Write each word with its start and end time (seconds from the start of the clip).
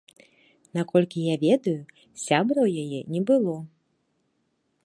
Наколькі 0.77 1.19
я 1.25 1.35
ведаю, 1.45 1.75
сябра 2.25 2.59
ў 2.63 2.69
яе 2.87 3.01
не 3.17 3.21
было. 3.33 3.55